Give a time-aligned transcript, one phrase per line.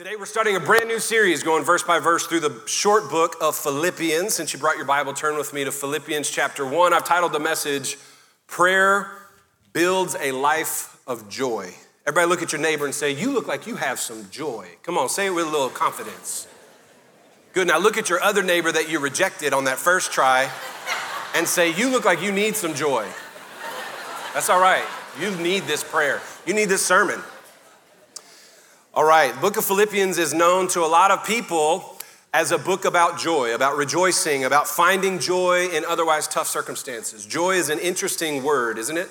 [0.00, 3.36] Today, we're starting a brand new series going verse by verse through the short book
[3.38, 4.32] of Philippians.
[4.32, 6.94] Since you brought your Bible, turn with me to Philippians chapter 1.
[6.94, 7.98] I've titled the message,
[8.46, 9.12] Prayer
[9.74, 11.74] Builds a Life of Joy.
[12.06, 14.68] Everybody look at your neighbor and say, You look like you have some joy.
[14.84, 16.48] Come on, say it with a little confidence.
[17.52, 17.66] Good.
[17.66, 20.50] Now look at your other neighbor that you rejected on that first try
[21.34, 23.06] and say, You look like you need some joy.
[24.32, 24.86] That's all right.
[25.20, 27.20] You need this prayer, you need this sermon.
[28.92, 31.96] All right, book of Philippians is known to a lot of people
[32.34, 37.24] as a book about joy, about rejoicing, about finding joy in otherwise tough circumstances.
[37.24, 39.08] Joy is an interesting word, isn't it?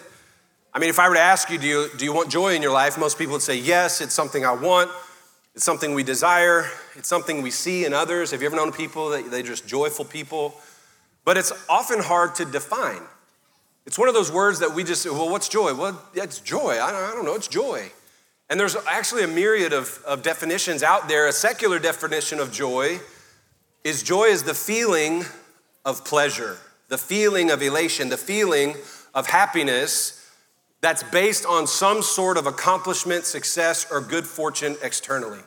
[0.73, 2.61] I mean, if I were to ask you do, you, do you want joy in
[2.61, 2.97] your life?
[2.97, 4.91] Most people would say, yes, it's something I want.
[5.55, 6.69] It's something we desire.
[6.97, 8.31] It's something we see in others.
[8.31, 10.55] Have you ever known people that they're just joyful people?
[11.23, 13.03] But it's often hard to define.
[13.85, 15.73] It's one of those words that we just, well, what's joy?
[15.73, 16.71] Well, it's joy.
[16.81, 17.93] I don't, I don't know, it's joy.
[18.49, 21.27] And there's actually a myriad of, of definitions out there.
[21.27, 22.99] A secular definition of joy
[23.83, 25.23] is joy is the feeling
[25.85, 28.75] of pleasure, the feeling of elation, the feeling
[29.13, 30.15] of happiness
[30.81, 35.39] that's based on some sort of accomplishment, success, or good fortune externally.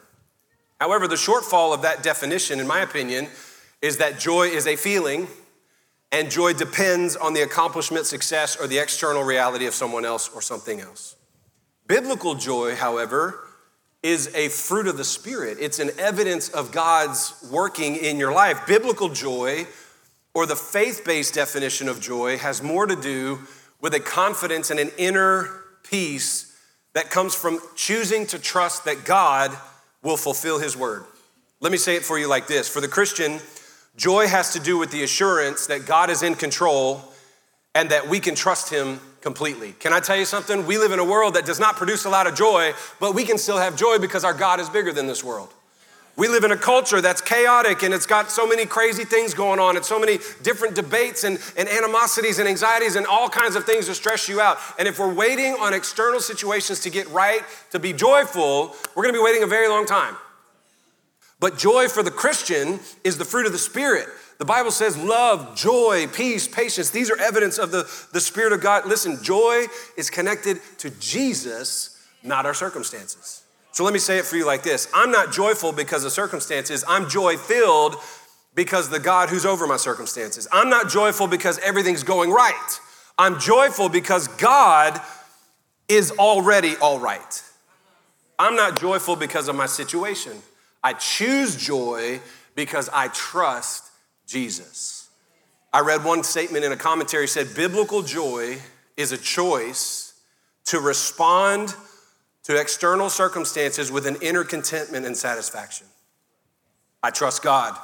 [0.81, 3.29] However, the shortfall of that definition, in my opinion,
[3.81, 5.29] is that joy is a feeling,
[6.11, 10.43] and joy depends on the accomplishment, success, or the external reality of someone else or
[10.43, 11.17] something else.
[11.87, 13.41] Biblical joy, however,
[14.03, 15.59] is a fruit of the Spirit.
[15.61, 18.67] It's an evidence of God's working in your life.
[18.67, 19.67] Biblical joy,
[20.35, 23.41] or the faith based definition of joy, has more to do
[23.81, 25.51] with a confidence and an inner
[25.83, 26.57] peace
[26.95, 29.57] that comes from choosing to trust that God
[30.03, 31.05] will fulfill His word.
[31.61, 33.39] Let me say it for you like this For the Christian,
[33.97, 37.05] joy has to do with the assurance that God is in control
[37.75, 39.73] and that we can trust Him completely.
[39.79, 40.67] Can I tell you something?
[40.67, 43.25] We live in a world that does not produce a lot of joy, but we
[43.25, 45.53] can still have joy because our God is bigger than this world.
[46.15, 49.59] We live in a culture that's chaotic and it's got so many crazy things going
[49.59, 53.65] on and so many different debates and, and animosities and anxieties and all kinds of
[53.65, 54.59] things to stress you out.
[54.79, 59.15] And if we're waiting on external situations to get right, to be joyful, we're gonna
[59.15, 60.17] be waiting a very long time.
[61.43, 64.07] But joy for the Christian is the fruit of the Spirit.
[64.39, 66.91] The Bible says love, joy, peace, patience.
[66.91, 67.83] These are evidence of the,
[68.13, 68.87] the Spirit of God.
[68.87, 69.67] Listen, joy
[69.97, 73.43] is connected to Jesus, not our circumstances.
[73.73, 76.85] So let me say it for you like this I'm not joyful because of circumstances,
[76.87, 77.97] I'm joy filled
[78.55, 80.47] because the God who's over my circumstances.
[80.53, 82.81] I'm not joyful because everything's going right.
[83.19, 85.01] I'm joyful because God
[85.89, 87.43] is already all right.
[88.39, 90.41] I'm not joyful because of my situation.
[90.83, 92.21] I choose joy
[92.55, 93.91] because I trust
[94.27, 95.09] Jesus.
[95.73, 98.59] I read one statement in a commentary said biblical joy
[98.97, 100.13] is a choice
[100.67, 101.75] to respond
[102.45, 105.87] to external circumstances with an inner contentment and satisfaction.
[107.03, 107.77] I trust God.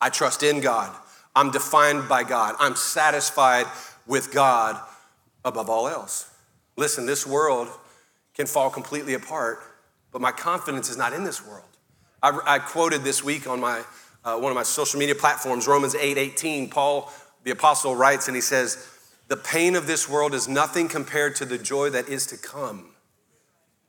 [0.00, 0.94] I trust in God.
[1.36, 2.56] I'm defined by God.
[2.58, 3.66] I'm satisfied
[4.06, 4.80] with God
[5.44, 6.30] above all else.
[6.76, 7.68] Listen, this world
[8.34, 9.60] can fall completely apart,
[10.12, 11.67] but my confidence is not in this world.
[12.22, 13.82] I, I quoted this week on my
[14.24, 17.12] uh, one of my social media platforms, Romans 8 18, Paul,
[17.44, 18.88] the apostle, writes and he says,
[19.28, 22.90] The pain of this world is nothing compared to the joy that is to come.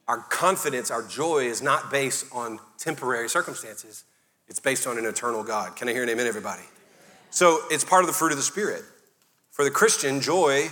[0.07, 4.06] Our confidence, our joy is not based on temporary circumstances,
[4.47, 5.75] it's based on an eternal God.
[5.75, 6.63] Can I hear an amen, everybody?
[7.31, 8.84] So it's part of the fruit of the Spirit.
[9.51, 10.69] For the Christian, joy,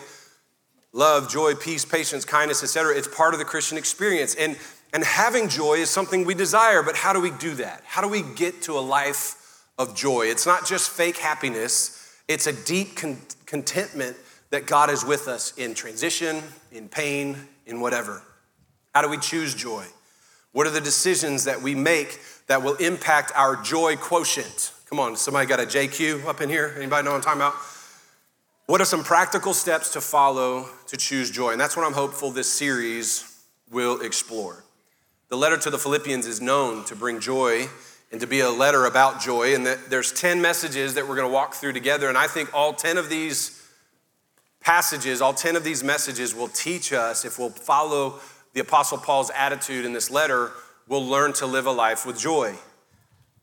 [0.94, 4.34] love, joy, peace, patience, kindness, etc., it's part of the Christian experience.
[4.34, 4.57] And,
[4.94, 7.84] and having joy is something we desire, but how do we do that?
[7.86, 9.38] How do we get to a life
[9.78, 10.24] of joy.
[10.24, 14.18] It's not just fake happiness, it's a deep con- contentment
[14.50, 18.24] that God is with us in transition, in pain, in whatever.
[18.96, 19.86] How do we choose joy?
[20.52, 24.72] What are the decisions that we make that will impact our joy quotient?
[24.90, 26.74] Come on, somebody got a JQ up in here?
[26.78, 27.56] Anybody know what I'm talking about?
[28.66, 31.52] What are some practical steps to follow to choose joy?
[31.52, 34.64] And that's what I'm hopeful this series will explore.
[35.29, 37.67] The letter to the Philippians is known to bring joy
[38.12, 39.53] and to be a letter about joy.
[39.53, 42.07] And there's 10 messages that we're going to walk through together.
[42.07, 43.62] And I think all 10 of these
[44.62, 48.19] passages, all 10 of these messages will teach us, if we'll follow
[48.53, 50.51] the Apostle Paul's attitude in this letter,
[50.88, 52.56] we'll learn to live a life with joy.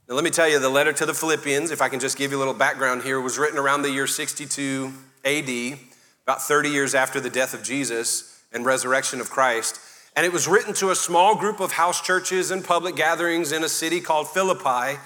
[0.09, 2.31] Now, let me tell you, the letter to the Philippians, if I can just give
[2.31, 4.93] you a little background here, was written around the year 62
[5.25, 5.79] AD,
[6.25, 9.79] about 30 years after the death of Jesus and resurrection of Christ.
[10.17, 13.65] And it was written to a small group of house churches and public gatherings in
[13.65, 15.01] a city called Philippi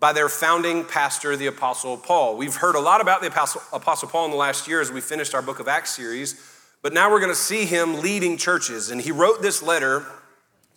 [0.00, 2.36] by their founding pastor, the Apostle Paul.
[2.36, 5.00] We've heard a lot about the Apostle, Apostle Paul in the last year as we
[5.00, 6.34] finished our book of Acts series,
[6.82, 8.90] but now we're going to see him leading churches.
[8.90, 10.04] And he wrote this letter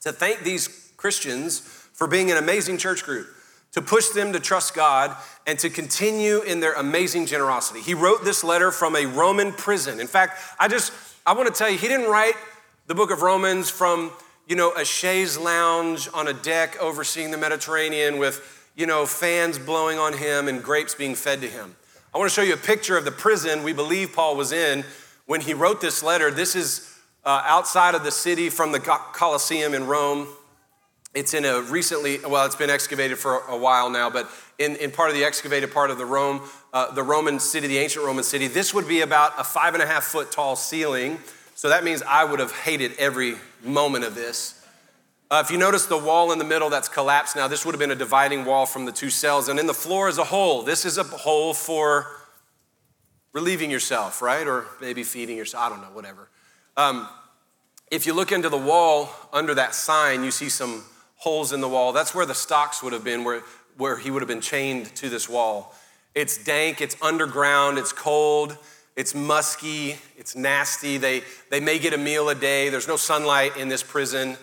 [0.01, 3.27] to thank these Christians for being an amazing church group,
[3.71, 5.15] to push them to trust God
[5.47, 7.81] and to continue in their amazing generosity.
[7.81, 9.99] He wrote this letter from a Roman prison.
[9.99, 10.91] In fact, I just,
[11.25, 12.35] I want to tell you, he didn't write
[12.87, 14.11] the book of Romans from,
[14.47, 19.57] you know, a chaise lounge on a deck overseeing the Mediterranean with, you know, fans
[19.57, 21.75] blowing on him and grapes being fed to him.
[22.13, 24.83] I want to show you a picture of the prison we believe Paul was in
[25.25, 26.29] when he wrote this letter.
[26.29, 26.93] This is
[27.23, 30.27] uh, outside of the city from the Colosseum in Rome.
[31.13, 34.91] It's in a recently, well, it's been excavated for a while now, but in, in
[34.91, 36.41] part of the excavated part of the Rome,
[36.73, 39.81] uh, the Roman city, the ancient Roman city, this would be about a five and
[39.81, 41.19] a half foot tall ceiling.
[41.55, 44.65] So that means I would have hated every moment of this.
[45.31, 47.79] Uh, if you notice the wall in the middle that's collapsed now, this would have
[47.79, 49.49] been a dividing wall from the two cells.
[49.49, 50.61] And in the floor is a hole.
[50.61, 52.07] This is a hole for
[53.31, 54.45] relieving yourself, right?
[54.45, 55.63] Or maybe feeding yourself.
[55.63, 56.29] I don't know, whatever.
[56.77, 57.07] Um,
[57.89, 60.83] if you look into the wall under that sign, you see some
[61.15, 61.93] holes in the wall.
[61.93, 63.41] That's where the stocks would have been, where,
[63.77, 65.73] where he would have been chained to this wall.
[66.13, 68.57] It's dank, it's underground, it's cold,
[68.95, 70.97] it's musky, it's nasty.
[70.97, 72.69] They, they may get a meal a day.
[72.69, 74.37] There's no sunlight in this prison.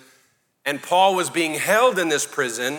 [0.65, 2.79] And Paul was being held in this prison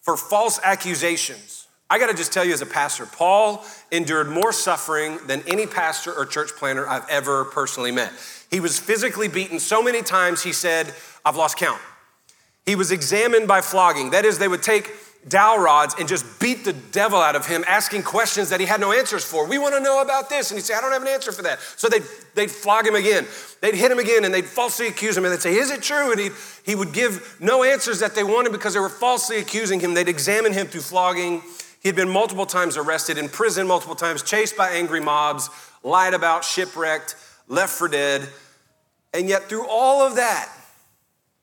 [0.00, 1.66] for false accusations.
[1.90, 5.66] I got to just tell you as a pastor, Paul endured more suffering than any
[5.66, 8.12] pastor or church planter I've ever personally met.
[8.50, 10.94] He was physically beaten so many times, he said,
[11.24, 11.80] I've lost count.
[12.66, 14.10] He was examined by flogging.
[14.10, 14.88] That is, they would take
[15.26, 18.80] dowel rods and just beat the devil out of him, asking questions that he had
[18.80, 19.46] no answers for.
[19.46, 20.50] We want to know about this.
[20.50, 21.60] And he'd say, I don't have an answer for that.
[21.76, 22.04] So they'd,
[22.34, 23.26] they'd flog him again.
[23.60, 25.24] They'd hit him again and they'd falsely accuse him.
[25.24, 26.12] And they'd say, Is it true?
[26.12, 26.30] And he,
[26.64, 29.94] he would give no answers that they wanted because they were falsely accusing him.
[29.94, 31.42] They'd examine him through flogging.
[31.80, 35.48] He had been multiple times arrested, in prison multiple times, chased by angry mobs,
[35.84, 37.14] lied about, shipwrecked,
[37.46, 38.28] left for dead.
[39.14, 40.52] And yet, through all of that,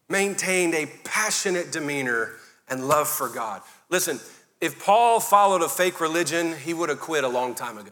[0.10, 2.34] maintained a passionate demeanor
[2.68, 3.62] and love for God.
[3.90, 4.20] Listen,
[4.62, 7.92] if Paul followed a fake religion, he would have quit a long time ago.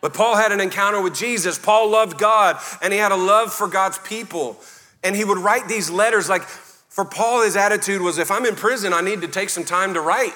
[0.00, 1.58] But Paul had an encounter with Jesus.
[1.58, 4.58] Paul loved God and he had a love for God's people.
[5.02, 8.54] And he would write these letters like, for Paul, his attitude was if I'm in
[8.54, 10.34] prison, I need to take some time to write.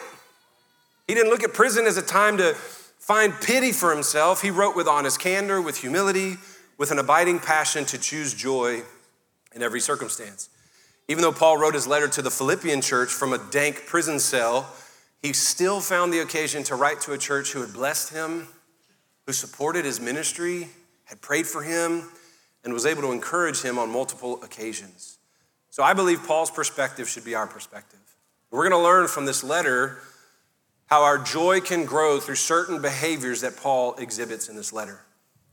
[1.07, 4.43] He didn't look at prison as a time to find pity for himself.
[4.43, 6.37] He wrote with honest candor, with humility,
[6.79, 8.83] with an abiding passion to choose joy
[9.55, 10.49] in every circumstance.
[11.09, 14.71] Even though Paul wrote his letter to the Philippian church from a dank prison cell,
[15.23, 18.47] he still found the occasion to write to a church who had blessed him,
[19.27, 20.69] who supported his ministry,
[21.05, 22.11] had prayed for him,
[22.63, 25.19] and was able to encourage him on multiple occasions.
[25.71, 28.01] So I believe Paul's perspective should be our perspective.
[28.51, 29.99] We're going to learn from this letter
[30.87, 35.01] how our joy can grow through certain behaviors that Paul exhibits in this letter.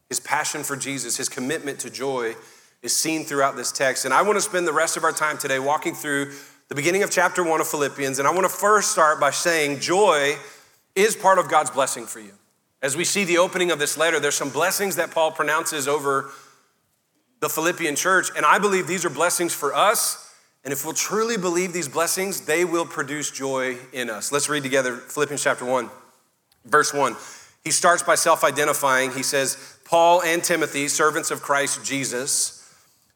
[0.10, 2.36] His passion for Jesus, his commitment to joy
[2.86, 4.06] is seen throughout this text.
[4.06, 6.32] And I want to spend the rest of our time today walking through
[6.70, 8.20] the beginning of chapter one of Philippians.
[8.20, 10.36] And I want to first start by saying joy
[10.96, 12.32] is part of God's blessing for you.
[12.82, 16.32] As we see the opening of this letter, there's some blessings that Paul pronounces over
[17.42, 18.30] the Philippian church.
[18.38, 20.26] And I believe these are blessings for us
[20.66, 24.32] and if we'll truly believe these blessings, they will produce joy in us.
[24.32, 25.92] Let's read together Philippians chapter 1,
[26.66, 27.16] verse 1.
[27.64, 29.12] He starts by self identifying.
[29.12, 32.65] He says, Paul and Timothy, servants of Christ Jesus,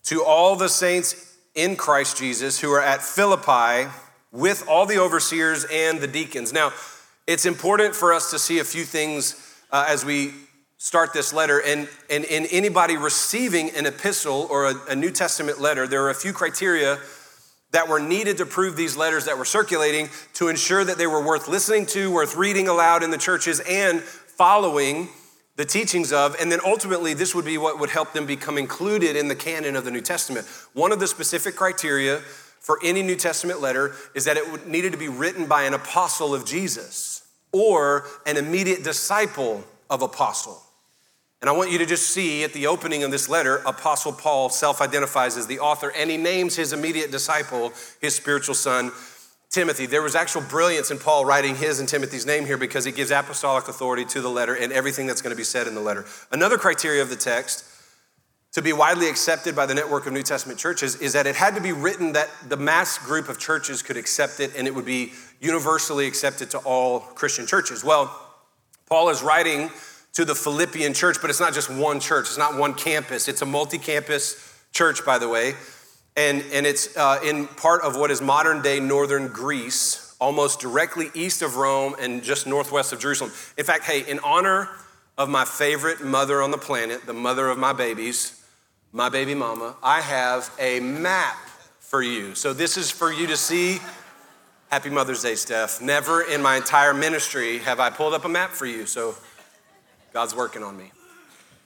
[0.05, 3.89] to all the saints in Christ Jesus who are at Philippi
[4.31, 6.53] with all the overseers and the deacons.
[6.53, 6.71] Now,
[7.27, 10.33] it's important for us to see a few things uh, as we
[10.77, 11.61] start this letter.
[11.61, 16.09] And, and in anybody receiving an epistle or a, a New Testament letter, there are
[16.09, 16.97] a few criteria
[17.71, 21.23] that were needed to prove these letters that were circulating to ensure that they were
[21.23, 25.09] worth listening to, worth reading aloud in the churches, and following
[25.59, 26.37] the teachings of.
[26.39, 29.75] And then ultimately, this would be what would help them become included in the canon
[29.75, 30.47] of the New Testament.
[30.71, 32.19] One of the specific criteria
[32.61, 36.33] for any New Testament letter is that it needed to be written by an apostle
[36.33, 40.63] of Jesus or an immediate disciple of apostle.
[41.41, 44.49] And I want you to just see at the opening of this letter, Apostle Paul
[44.49, 48.93] self identifies as the author and he names his immediate disciple, his spiritual son,
[49.49, 49.87] Timothy.
[49.87, 53.09] There was actual brilliance in Paul writing his and Timothy's name here because he gives
[53.09, 56.05] apostolic authority to the letter and everything that's going to be said in the letter.
[56.31, 57.65] Another criteria of the text
[58.51, 61.55] to be widely accepted by the network of New Testament churches is that it had
[61.55, 64.85] to be written that the mass group of churches could accept it and it would
[64.85, 67.83] be universally accepted to all Christian churches.
[67.83, 68.15] Well,
[68.87, 69.71] Paul is writing
[70.13, 73.41] to the Philippian church, but it's not just one church, it's not one campus, it's
[73.41, 75.53] a multi campus church, by the way.
[76.19, 81.09] And, and it's uh, in part of what is modern day northern Greece, almost directly
[81.13, 83.31] east of Rome and just northwest of Jerusalem.
[83.57, 84.67] In fact, hey, in honor
[85.17, 88.43] of my favorite mother on the planet, the mother of my babies,
[88.91, 91.37] my baby mama, I have a map
[91.79, 92.35] for you.
[92.35, 93.79] So this is for you to see
[94.69, 95.81] Happy Mother's Day, Steph.
[95.81, 99.15] Never in my entire ministry have I pulled up a map for you, so
[100.11, 100.91] God's working on me.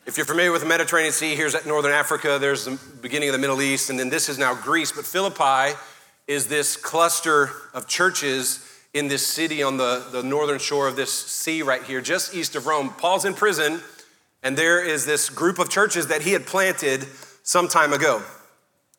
[0.05, 3.39] If you're familiar with the Mediterranean Sea, here's Northern Africa, there's the beginning of the
[3.39, 4.91] Middle East, and then this is now Greece.
[4.91, 5.77] But Philippi
[6.27, 11.13] is this cluster of churches in this city on the, the northern shore of this
[11.13, 12.89] sea right here, just east of Rome.
[12.89, 13.79] Paul's in prison,
[14.43, 17.05] and there is this group of churches that he had planted
[17.43, 18.22] some time ago.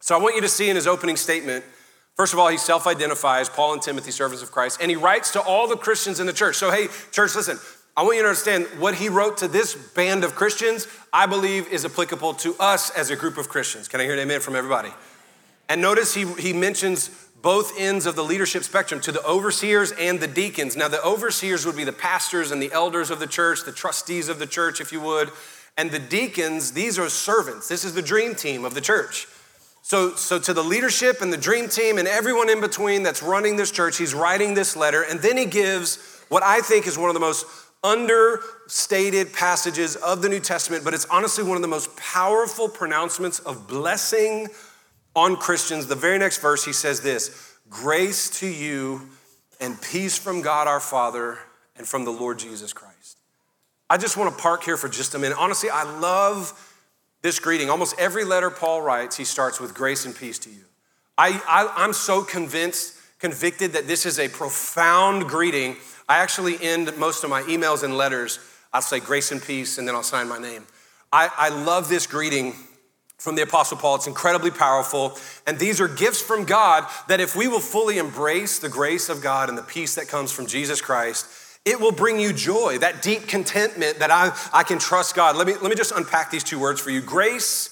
[0.01, 1.67] So I want you to see in his opening statement
[2.15, 5.33] First of all, he self identifies, Paul and Timothy, servants of Christ, and he writes
[5.33, 6.57] to all the Christians in the church.
[6.57, 7.59] So, hey, church, listen,
[7.97, 11.69] I want you to understand what he wrote to this band of Christians, I believe
[11.69, 13.87] is applicable to us as a group of Christians.
[13.87, 14.91] Can I hear an amen from everybody?
[15.69, 17.09] And notice he, he mentions
[17.41, 20.77] both ends of the leadership spectrum to the overseers and the deacons.
[20.77, 24.29] Now, the overseers would be the pastors and the elders of the church, the trustees
[24.29, 25.31] of the church, if you would.
[25.77, 27.69] And the deacons, these are servants.
[27.69, 29.29] This is the dream team of the church.
[29.83, 33.57] So, so to the leadership and the dream team and everyone in between that's running
[33.57, 37.11] this church, he's writing this letter, and then he gives what I think is one
[37.11, 37.45] of the most
[37.85, 43.39] understated passages of the New Testament, but it's honestly one of the most powerful pronouncements
[43.41, 44.49] of blessing
[45.15, 45.87] on Christians.
[45.87, 49.09] The very next verse, he says this Grace to you
[49.61, 51.39] and peace from God our Father
[51.77, 53.19] and from the Lord Jesus Christ.
[53.89, 55.39] I just want to park here for just a minute.
[55.39, 56.53] Honestly, I love
[57.23, 60.65] this greeting, almost every letter Paul writes, he starts with grace and peace to you.
[61.17, 65.77] I, I, I'm so convinced, convicted that this is a profound greeting.
[66.09, 68.39] I actually end most of my emails and letters,
[68.73, 70.67] I'll say grace and peace, and then I'll sign my name.
[71.13, 72.55] I, I love this greeting
[73.19, 73.97] from the Apostle Paul.
[73.97, 75.17] It's incredibly powerful.
[75.47, 79.23] And these are gifts from God that if we will fully embrace the grace of
[79.23, 81.27] God and the peace that comes from Jesus Christ,
[81.65, 85.37] it will bring you joy, that deep contentment that I, I can trust God.
[85.37, 87.01] Let me, let me just unpack these two words for you.
[87.01, 87.71] Grace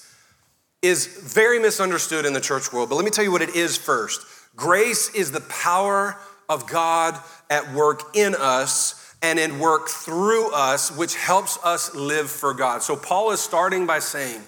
[0.80, 3.76] is very misunderstood in the church world, but let me tell you what it is
[3.76, 4.22] first.
[4.56, 6.16] Grace is the power
[6.48, 7.18] of God
[7.50, 12.82] at work in us and in work through us, which helps us live for God.
[12.82, 14.42] So Paul is starting by saying,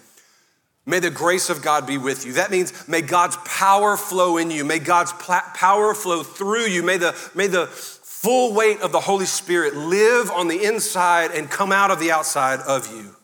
[0.86, 2.34] May the grace of God be with you.
[2.34, 4.64] That means may God's power flow in you.
[4.64, 6.82] May God's power flow through you.
[6.82, 11.50] May the, may the full weight of the Holy Spirit live on the inside and
[11.50, 13.16] come out of the outside of you.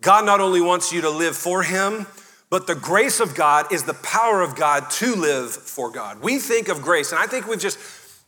[0.00, 2.06] God not only wants you to live for Him,
[2.52, 6.20] but the grace of God is the power of God to live for God.
[6.20, 7.78] We think of grace, and I think we've just,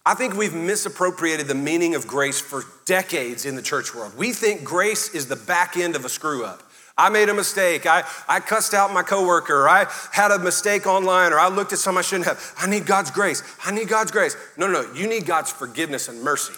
[0.06, 4.16] I think we've misappropriated the meaning of grace for decades in the church world.
[4.16, 6.62] We think grace is the back end of a screw up.
[6.96, 7.84] I made a mistake.
[7.84, 9.68] I, I cussed out my coworker.
[9.68, 12.54] I had a mistake online, or I looked at something I shouldn't have.
[12.56, 13.42] I need God's grace.
[13.62, 14.38] I need God's grace.
[14.56, 14.92] No, no, no.
[14.94, 16.54] You need God's forgiveness and mercy.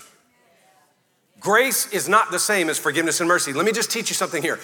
[1.41, 3.53] Grace is not the same as forgiveness and mercy.
[3.53, 4.61] Let me just teach you something here.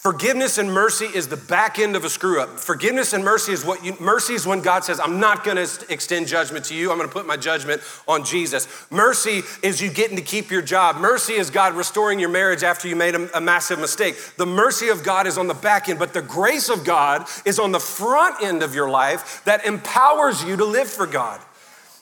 [0.00, 2.58] Forgiveness and mercy is the back end of a screw up.
[2.58, 6.26] Forgiveness and mercy is what you, mercy is when God says, I'm not gonna extend
[6.26, 6.90] judgment to you.
[6.90, 8.66] I'm gonna put my judgment on Jesus.
[8.90, 10.96] Mercy is you getting to keep your job.
[10.96, 14.16] Mercy is God restoring your marriage after you made a, a massive mistake.
[14.38, 17.58] The mercy of God is on the back end, but the grace of God is
[17.58, 21.42] on the front end of your life that empowers you to live for God.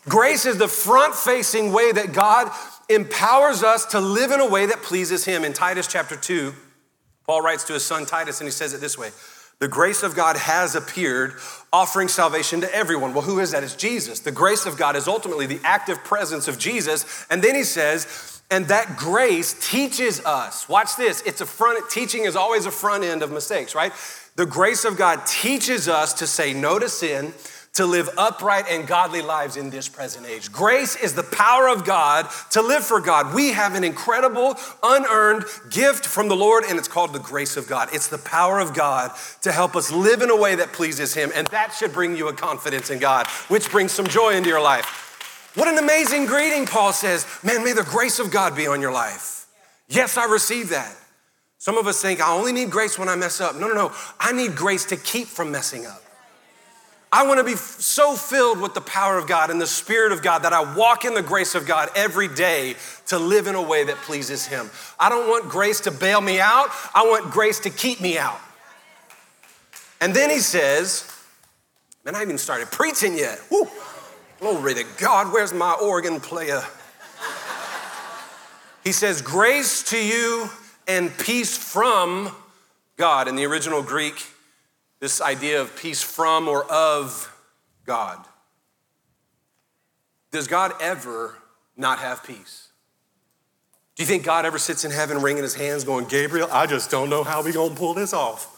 [0.08, 2.48] Grace is the front facing way that God
[2.88, 5.44] empowers us to live in a way that pleases Him.
[5.44, 6.54] In Titus chapter 2,
[7.28, 9.10] Paul writes to his son Titus, and he says it this way
[9.60, 11.34] The grace of God has appeared,
[11.72, 13.12] offering salvation to everyone.
[13.12, 13.62] Well, who is that?
[13.62, 14.20] It's Jesus.
[14.20, 17.26] The grace of God is ultimately the active presence of Jesus.
[17.30, 20.70] And then he says, and that grace teaches us.
[20.70, 21.20] Watch this.
[21.26, 23.92] It's a front, teaching is always a front end of mistakes, right?
[24.36, 27.34] The grace of God teaches us to say no to sin,
[27.74, 30.50] to live upright and godly lives in this present age.
[30.50, 33.34] Grace is the power of God to live for God.
[33.34, 37.68] We have an incredible, unearned gift from the Lord, and it's called the grace of
[37.68, 37.88] God.
[37.92, 41.30] It's the power of God to help us live in a way that pleases Him,
[41.34, 44.62] and that should bring you a confidence in God, which brings some joy into your
[44.62, 45.52] life.
[45.54, 47.26] What an amazing greeting, Paul says.
[47.42, 49.46] Man, may the grace of God be on your life.
[49.88, 50.94] Yes, I receive that.
[51.58, 53.56] Some of us think, I only need grace when I mess up.
[53.56, 53.92] No, no, no.
[54.20, 56.02] I need grace to keep from messing up.
[57.10, 60.22] I want to be so filled with the power of God and the Spirit of
[60.22, 63.62] God that I walk in the grace of God every day to live in a
[63.62, 64.70] way that pleases Him.
[65.00, 68.38] I don't want grace to bail me out, I want grace to keep me out.
[70.00, 71.10] And then He says,
[72.04, 73.40] Man, I haven't even started preaching yet.
[73.50, 73.66] Woo.
[74.40, 76.62] Glory to God, where's my organ player?
[78.84, 80.48] he says, Grace to you
[80.86, 82.34] and peace from
[82.96, 83.28] God.
[83.28, 84.24] In the original Greek,
[85.00, 87.34] this idea of peace from or of
[87.84, 88.18] God.
[90.30, 91.36] Does God ever
[91.76, 92.68] not have peace?
[93.96, 96.90] Do you think God ever sits in heaven wringing his hands going, Gabriel, I just
[96.90, 98.54] don't know how we're gonna pull this off?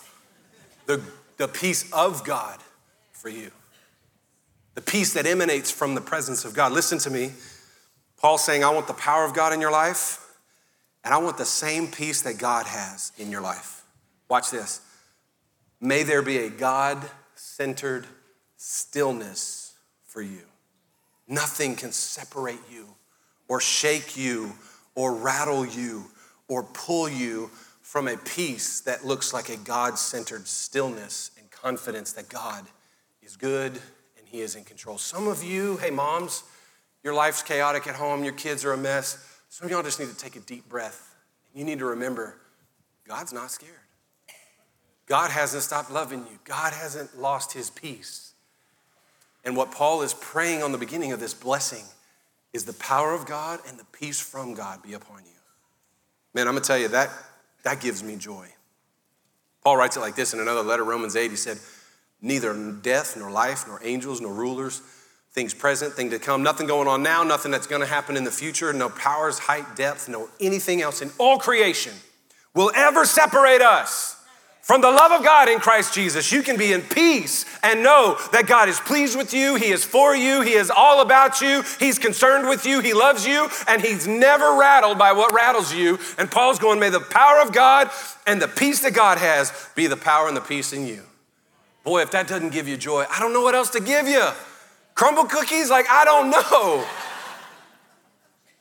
[0.87, 1.01] The,
[1.37, 2.59] the peace of God
[3.13, 3.51] for you.
[4.75, 6.73] the peace that emanates from the presence of God.
[6.73, 7.33] Listen to me.
[8.17, 10.27] Paul's saying, I want the power of God in your life,
[11.05, 13.85] and I want the same peace that God has in your life.
[14.29, 14.81] Watch this.
[15.81, 17.03] May there be a God
[17.35, 18.07] centered
[18.57, 19.75] stillness
[20.07, 20.43] for you.
[21.27, 22.87] Nothing can separate you
[23.49, 24.53] or shake you
[24.95, 26.05] or rattle you
[26.49, 32.13] or pull you from a peace that looks like a God centered stillness and confidence
[32.13, 32.67] that God
[33.23, 33.73] is good
[34.19, 34.99] and He is in control.
[34.99, 36.43] Some of you, hey, moms,
[37.03, 39.27] your life's chaotic at home, your kids are a mess.
[39.49, 41.17] Some of y'all just need to take a deep breath.
[41.55, 42.37] You need to remember
[43.09, 43.73] God's not scared.
[45.11, 48.33] God hasn't stopped loving you, God hasn't lost His peace.
[49.45, 51.83] And what Paul is praying on the beginning of this blessing
[52.53, 55.41] is the power of God and the peace from God be upon you.
[56.33, 57.11] Man, I'm gonna tell you that
[57.65, 58.47] that gives me joy.
[59.65, 61.29] Paul writes it like this in another letter, Romans 8.
[61.29, 61.59] He said,
[62.23, 64.81] Neither death, nor life, nor angels, nor rulers,
[65.33, 68.31] things present, thing to come, nothing going on now, nothing that's gonna happen in the
[68.31, 71.95] future, no powers, height, depth, no anything else in all creation
[72.55, 74.20] will ever separate us
[74.71, 78.17] from the love of God in Christ Jesus, you can be in peace and know
[78.31, 79.57] that God is pleased with you.
[79.57, 80.43] He is for you.
[80.43, 81.65] He is all about you.
[81.81, 82.79] He's concerned with you.
[82.79, 85.99] He loves you, and He's never rattled by what rattles you.
[86.19, 87.91] And Paul's going, May the power of God
[88.29, 91.03] and the peace that God has be the power and the peace in you.
[91.83, 94.25] Boy, if that doesn't give you joy, I don't know what else to give you.
[94.95, 95.69] Crumbl cookies?
[95.69, 96.87] Like, I don't know.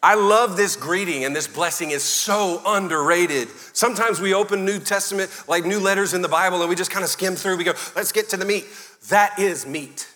[0.02, 3.50] I love this greeting, and this blessing is so underrated.
[3.74, 7.04] Sometimes we open New Testament, like new letters in the Bible, and we just kind
[7.04, 7.58] of skim through.
[7.58, 8.66] We go, let's get to the meat.
[9.10, 10.08] That is meat.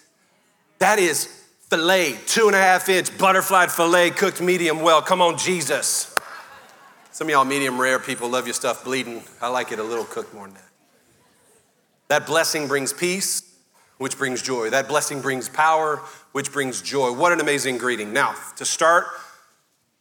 [0.80, 1.26] That is
[1.70, 5.02] filet, two and a half inch butterfly filet cooked medium well.
[5.02, 6.16] Come on, Jesus.
[7.12, 9.22] Some of y'all medium rare people love your stuff bleeding.
[9.42, 10.70] I like it a little cooked more than that.
[12.08, 13.56] That blessing brings peace,
[13.98, 14.70] which brings joy.
[14.70, 15.98] That blessing brings power,
[16.32, 17.12] which brings joy.
[17.12, 18.14] What an amazing greeting.
[18.14, 19.08] Now, to start,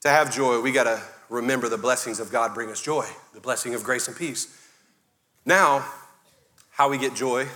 [0.02, 3.40] to have joy, we got to remember the blessings of God bring us joy, the
[3.40, 4.58] blessing of grace and peace.
[5.46, 5.84] Now,
[6.70, 7.46] how we get joy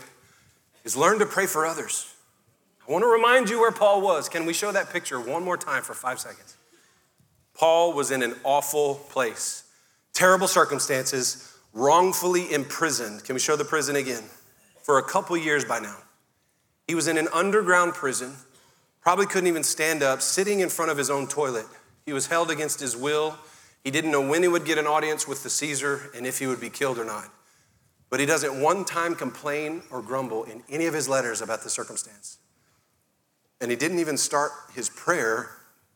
[0.84, 2.12] is learn to pray for others.
[2.88, 4.28] I want to remind you where Paul was.
[4.28, 6.56] Can we show that picture one more time for five seconds?
[7.54, 9.64] Paul was in an awful place,
[10.12, 13.24] terrible circumstances, wrongfully imprisoned.
[13.24, 14.22] Can we show the prison again?
[14.82, 15.96] For a couple years by now.
[16.86, 18.34] He was in an underground prison,
[19.00, 21.66] probably couldn't even stand up, sitting in front of his own toilet.
[22.06, 23.36] He was held against his will.
[23.84, 26.46] He didn't know when he would get an audience with the Caesar and if he
[26.46, 27.28] would be killed or not.
[28.08, 31.70] But he doesn't one time complain or grumble in any of his letters about the
[31.70, 32.38] circumstance.
[33.60, 35.50] And he didn't even start his prayer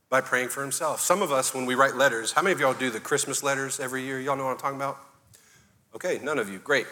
[0.09, 1.01] by praying for himself.
[1.01, 3.79] Some of us, when we write letters, how many of y'all do the Christmas letters
[3.79, 4.19] every year?
[4.19, 4.99] Y'all know what I'm talking about?
[5.95, 6.59] Okay, none of you.
[6.59, 6.87] Great.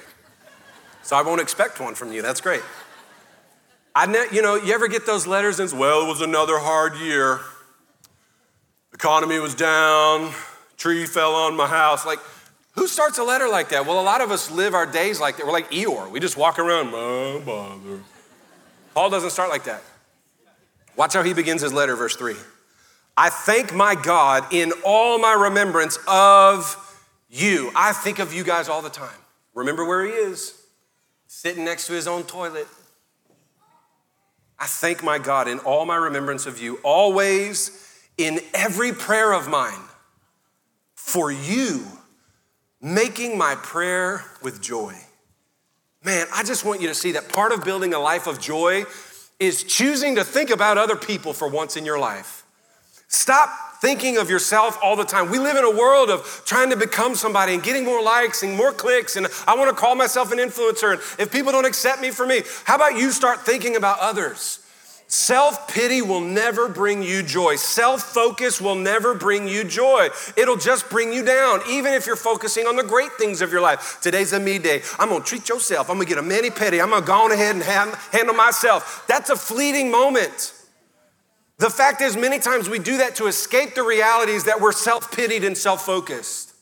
[1.03, 2.23] So I won't expect one from you.
[2.23, 2.63] That's great.
[3.95, 6.97] I, ne- you know, you ever get those letters and well, it was another hard
[6.97, 7.41] year.
[8.99, 10.33] Economy was down,
[10.77, 12.05] tree fell on my house.
[12.05, 12.19] Like,
[12.73, 13.87] who starts a letter like that?
[13.87, 15.47] Well, a lot of us live our days like that.
[15.47, 16.11] We're like Eeyore.
[16.11, 18.01] We just walk around, no bother.
[18.95, 19.85] Paul doesn't start like that.
[20.97, 22.35] Watch how he begins his letter, verse 3.
[23.17, 26.77] I thank my God in all my remembrance of
[27.31, 27.71] you.
[27.77, 29.21] I think of you guys all the time.
[29.55, 30.61] Remember where he is,
[31.29, 32.67] sitting next to his own toilet.
[34.59, 37.85] I thank my God in all my remembrance of you, always
[38.19, 39.81] in every prayer of mine
[40.95, 41.87] for you,
[42.83, 44.95] making my prayer with joy.
[46.05, 48.85] Man, I just want you to see that part of building a life of joy
[49.41, 52.45] is choosing to think about other people for once in your life.
[53.07, 53.49] Stop
[53.81, 55.31] thinking of yourself all the time.
[55.31, 58.57] We live in a world of trying to become somebody and getting more likes and
[58.57, 60.93] more clicks, and I want to call myself an influencer.
[60.93, 64.61] And if people don't accept me for me, how about you start thinking about others?
[65.11, 67.57] Self pity will never bring you joy.
[67.57, 70.11] Self focus will never bring you joy.
[70.37, 73.63] It'll just bring you down, even if you're focusing on the great things of your
[73.63, 73.99] life.
[74.03, 74.83] Today's a me day.
[74.99, 75.89] I'm gonna treat yourself.
[75.89, 76.83] I'm gonna get a mani pedi.
[76.83, 79.05] I'm gonna go on ahead and handle myself.
[79.09, 80.53] That's a fleeting moment.
[81.57, 85.11] The fact is, many times we do that to escape the realities that we're self
[85.11, 86.53] pitied and self focused.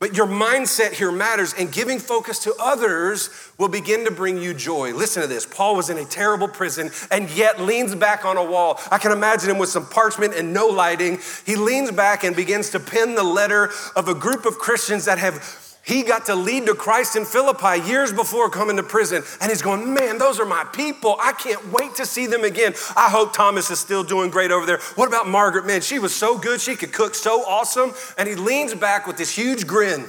[0.00, 4.54] But your mindset here matters, and giving focus to others will begin to bring you
[4.54, 4.94] joy.
[4.94, 8.44] Listen to this Paul was in a terrible prison and yet leans back on a
[8.44, 8.80] wall.
[8.90, 11.18] I can imagine him with some parchment and no lighting.
[11.44, 15.18] He leans back and begins to pen the letter of a group of Christians that
[15.18, 15.36] have
[15.82, 19.22] he got to lead to Christ in Philippi years before coming to prison.
[19.40, 21.16] And he's going, Man, those are my people.
[21.20, 22.74] I can't wait to see them again.
[22.96, 24.78] I hope Thomas is still doing great over there.
[24.94, 25.66] What about Margaret?
[25.66, 26.60] Man, she was so good.
[26.60, 27.92] She could cook so awesome.
[28.18, 30.04] And he leans back with this huge grin.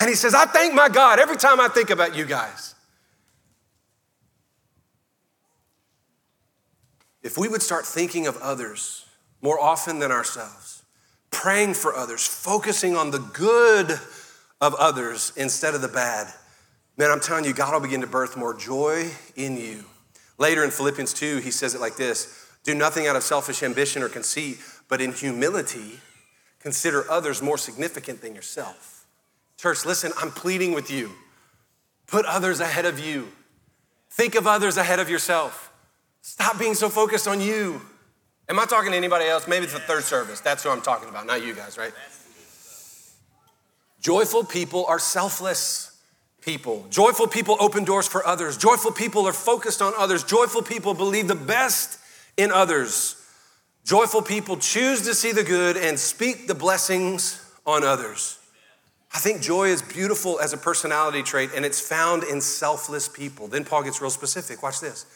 [0.00, 2.72] And he says, I thank my God every time I think about you guys.
[7.22, 9.06] if we would start thinking of others
[9.40, 10.82] more often than ourselves,
[11.30, 13.98] praying for others, focusing on the good
[14.62, 16.32] of others instead of the bad,
[16.96, 19.84] man, I'm telling you, God will begin to birth more joy in you.
[20.38, 24.02] Later in Philippians 2, he says it like this Do nothing out of selfish ambition
[24.02, 25.98] or conceit, but in humility,
[26.60, 29.04] consider others more significant than yourself.
[29.58, 31.10] Church, listen, I'm pleading with you.
[32.06, 33.28] Put others ahead of you.
[34.10, 35.72] Think of others ahead of yourself.
[36.20, 37.80] Stop being so focused on you.
[38.48, 39.48] Am I talking to anybody else?
[39.48, 40.40] Maybe it's the third service.
[40.40, 41.92] That's who I'm talking about, not you guys, right?
[44.02, 45.96] Joyful people are selfless
[46.42, 46.84] people.
[46.90, 48.56] Joyful people open doors for others.
[48.56, 50.24] Joyful people are focused on others.
[50.24, 51.98] Joyful people believe the best
[52.36, 53.16] in others.
[53.84, 58.38] Joyful people choose to see the good and speak the blessings on others.
[59.14, 63.46] I think joy is beautiful as a personality trait and it's found in selfless people.
[63.46, 64.62] Then Paul gets real specific.
[64.62, 65.06] Watch this.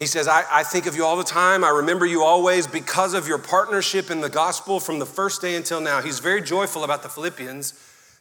[0.00, 1.62] He says, I, I, think of you all the time.
[1.62, 5.54] I remember you always because of your partnership in the gospel from the first day
[5.54, 6.02] until now.
[6.02, 7.72] He's very joyful about the Philippians,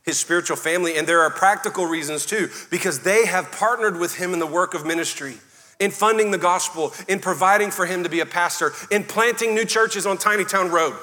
[0.04, 4.34] his spiritual family, and there are practical reasons too, because they have partnered with him
[4.34, 5.36] in the work of ministry,
[5.80, 9.66] in funding the gospel, in providing for him to be a pastor, in planting new
[9.66, 10.96] churches on Tiny Town Road.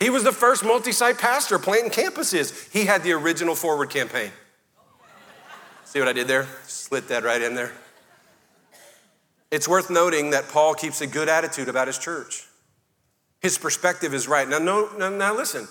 [0.00, 2.72] He was the first multi site pastor planting campuses.
[2.72, 4.32] He had the original forward campaign.
[5.84, 6.48] See what I did there?
[6.66, 7.70] Slit that right in there.
[9.52, 12.46] It's worth noting that Paul keeps a good attitude about his church.
[13.40, 14.48] His perspective is right.
[14.48, 15.68] Now, no, now, now listen,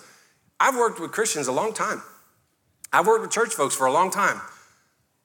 [0.62, 2.04] I've worked with Christians a long time.
[2.94, 4.40] I've worked with church folks for a long time.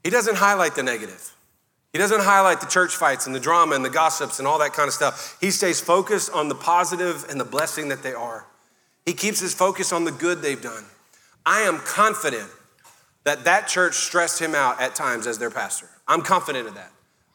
[0.03, 1.35] He doesn't highlight the negative.
[1.93, 4.73] He doesn't highlight the church fights and the drama and the gossips and all that
[4.73, 5.37] kind of stuff.
[5.39, 8.47] He stays focused on the positive and the blessing that they are.
[9.05, 10.85] He keeps his focus on the good they've done.
[11.45, 12.49] I am confident
[13.25, 15.89] that that church stressed him out at times as their pastor.
[16.09, 16.93] I'm confident of that.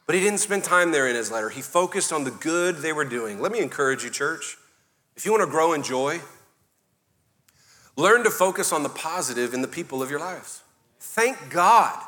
[0.07, 1.49] But he didn't spend time there in his letter.
[1.49, 3.39] He focused on the good they were doing.
[3.39, 4.57] Let me encourage you, church.
[5.15, 6.19] If you want to grow in joy,
[7.95, 10.63] learn to focus on the positive in the people of your lives.
[10.99, 11.99] Thank God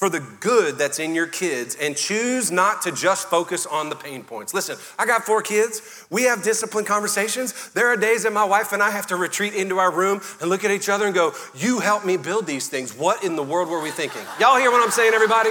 [0.00, 3.94] for the good that's in your kids and choose not to just focus on the
[3.94, 4.54] pain points.
[4.54, 6.06] Listen, I got four kids.
[6.08, 7.70] We have disciplined conversations.
[7.72, 10.48] There are days that my wife and I have to retreat into our room and
[10.48, 12.96] look at each other and go, You helped me build these things.
[12.96, 14.22] What in the world were we thinking?
[14.38, 15.50] Y'all hear what I'm saying, everybody?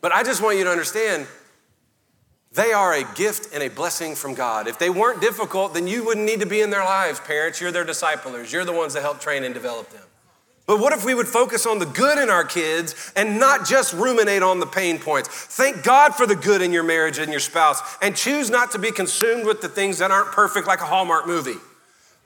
[0.00, 1.28] But I just want you to understand
[2.58, 4.66] they are a gift and a blessing from God.
[4.66, 7.60] If they weren't difficult, then you wouldn't need to be in their lives, parents.
[7.60, 10.02] You're their disciplers, you're the ones that help train and develop them.
[10.66, 13.94] But what if we would focus on the good in our kids and not just
[13.94, 15.28] ruminate on the pain points?
[15.28, 18.78] Thank God for the good in your marriage and your spouse and choose not to
[18.78, 21.56] be consumed with the things that aren't perfect like a Hallmark movie.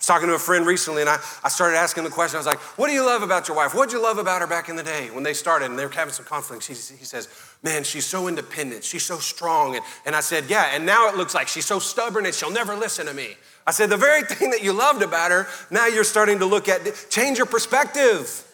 [0.03, 2.35] Was talking to a friend recently and I, I started asking the question.
[2.35, 3.73] I was like, What do you love about your wife?
[3.73, 5.87] What did you love about her back in the day when they started and they
[5.87, 6.67] were having some conflicts?
[6.67, 7.29] He, he says,
[7.63, 8.83] Man, she's so independent.
[8.83, 9.77] She's so strong.
[9.77, 12.51] And, and I said, Yeah, and now it looks like she's so stubborn and she'll
[12.51, 13.37] never listen to me.
[13.65, 16.69] I said, the very thing that you loved about her, now you're starting to look
[16.69, 18.45] at, change your perspective.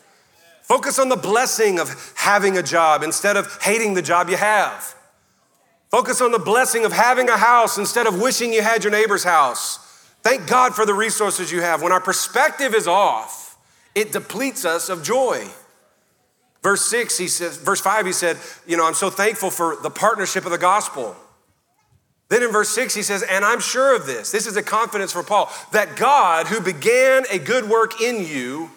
[0.65, 4.95] Focus on the blessing of having a job instead of hating the job you have.
[5.91, 9.25] Focus on the blessing of having a house instead of wishing you had your neighbor's
[9.25, 9.79] house.
[10.23, 11.83] Thank God for the resources you have.
[11.83, 13.57] When our perspective is off,
[13.95, 15.47] it depletes us of joy.
[16.63, 19.91] Verse 6, he says, verse 5, he said, You know, I'm so thankful for the
[19.91, 21.17] partnership of the gospel.
[22.29, 24.33] Then in verse 6, he says, And I'm sure of this.
[24.33, 28.71] This is a confidence for Paul that God, who began a good work in you,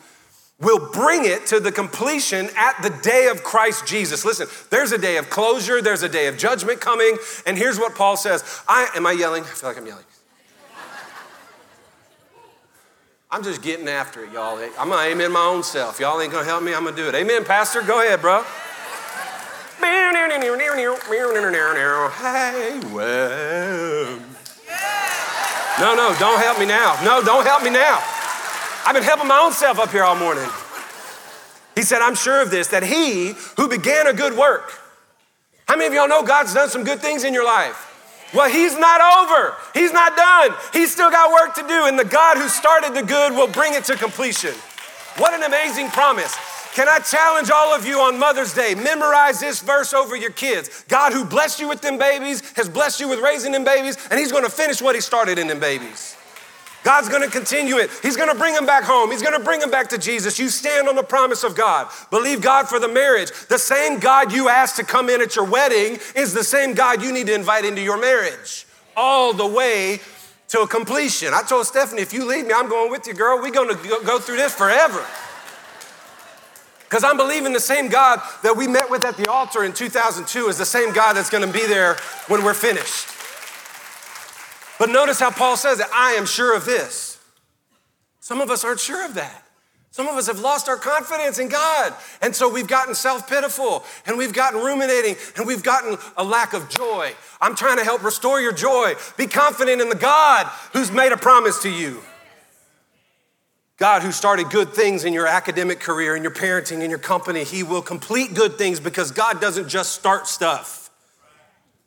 [0.60, 4.24] will bring it to the completion at the day of Christ Jesus.
[4.24, 7.18] Listen, there's a day of closure, there's a day of judgment coming.
[7.46, 9.44] And here's what Paul says I, Am I yelling?
[9.44, 10.06] I feel like I'm yelling.
[13.34, 14.60] I'm just getting after it, y'all.
[14.78, 16.02] I'm gonna amen my own self.
[16.02, 17.16] Y'all ain't gonna help me, I'm gonna do it.
[17.16, 17.82] Amen, Pastor.
[17.82, 18.44] Go ahead, bro.
[22.10, 24.20] Hey, well.
[25.80, 27.00] No, no, don't help me now.
[27.06, 28.04] No, don't help me now.
[28.86, 30.48] I've been helping my own self up here all morning.
[31.74, 34.74] He said, I'm sure of this, that he who began a good work.
[35.70, 37.91] How many of y'all know God's done some good things in your life?
[38.34, 39.56] Well, he's not over.
[39.74, 40.56] He's not done.
[40.72, 43.74] He's still got work to do, and the God who started the good will bring
[43.74, 44.54] it to completion.
[45.18, 46.34] What an amazing promise.
[46.74, 48.76] Can I challenge all of you on Mother's Day?
[48.76, 50.86] Memorize this verse over your kids.
[50.88, 54.18] God, who blessed you with them babies, has blessed you with raising them babies, and
[54.18, 56.16] He's gonna finish what He started in them babies.
[56.84, 57.92] God's gonna continue it.
[58.02, 59.12] He's gonna bring them back home.
[59.12, 60.40] He's gonna bring them back to Jesus.
[60.40, 61.90] You stand on the promise of God.
[62.10, 63.32] Believe God for the marriage.
[63.50, 67.04] The same God you asked to come in at your wedding is the same God
[67.04, 68.66] you need to invite into your marriage,
[68.98, 70.00] all the way
[70.48, 71.34] to a completion.
[71.34, 73.40] I told Stephanie, if you leave me, I'm going with you, girl.
[73.42, 75.06] We're gonna go through this forever.
[76.84, 80.50] Because I'm believing the same God that we met with at the altar in 2002
[80.50, 81.96] is the same God that's gonna be there
[82.28, 83.11] when we're finished.
[84.82, 87.20] But notice how Paul says that I am sure of this.
[88.20, 89.46] Some of us aren't sure of that.
[89.92, 91.94] Some of us have lost our confidence in God.
[92.20, 96.54] And so we've gotten self pitiful and we've gotten ruminating and we've gotten a lack
[96.54, 97.14] of joy.
[97.40, 98.96] I'm trying to help restore your joy.
[99.18, 102.02] Be confident in the God who's made a promise to you.
[103.78, 107.44] God, who started good things in your academic career, in your parenting, in your company,
[107.44, 110.90] He will complete good things because God doesn't just start stuff,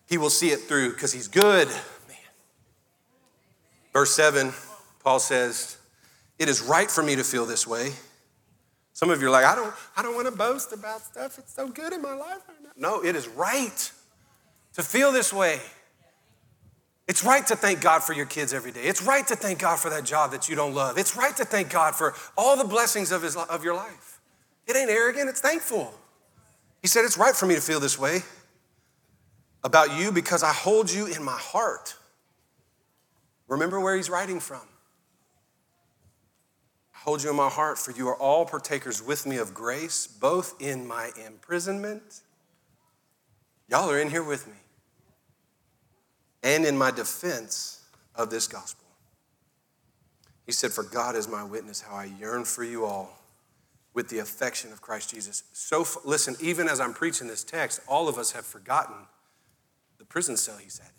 [0.09, 1.67] He will see it through because He's good.
[3.95, 4.53] Verse 7,
[5.03, 5.79] Paul says,
[6.39, 7.93] It is right for me to feel this way.
[8.93, 11.39] Some of you are like, I don't, I don't want to boast about stuff.
[11.39, 12.71] It's so good in my life right now.
[12.77, 13.93] No, it is right
[14.75, 15.61] to feel this way.
[17.07, 18.83] It's right to thank God for your kids every day.
[18.83, 20.99] It's right to thank God for that job that you don't love.
[20.99, 24.21] It's right to thank God for all the blessings of, his, of your life.
[24.67, 25.93] It ain't arrogant, it's thankful.
[26.81, 28.21] He said, It's right for me to feel this way
[29.63, 31.95] about you because I hold you in my heart.
[33.49, 34.63] Remember where he's writing from.
[36.95, 40.07] I hold you in my heart, for you are all partakers with me of grace,
[40.07, 42.23] both in my imprisonment.
[43.69, 44.55] Y'all are in here with me.
[46.43, 47.83] And in my defense
[48.15, 48.85] of this gospel.
[50.47, 53.19] He said, For God is my witness, how I yearn for you all
[53.95, 55.45] with the affection of Christ Jesus.
[55.53, 58.97] So, listen, even as I'm preaching this text, all of us have forgotten
[59.99, 60.91] the prison cell he sat